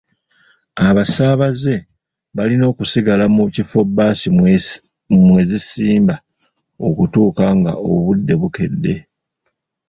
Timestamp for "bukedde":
8.41-8.95